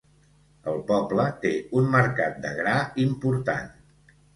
[0.71, 1.53] El poble té
[1.83, 2.77] un mercat de gra
[3.09, 3.75] important.